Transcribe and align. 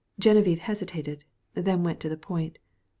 Geneviève 0.19 0.57
hesitated, 0.61 1.25
then 1.53 1.83
went 1.83 1.99
to 1.99 2.09
the 2.09 2.17
point. 2.17 2.57